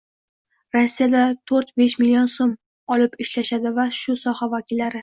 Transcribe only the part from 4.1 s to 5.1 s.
soha vakillari.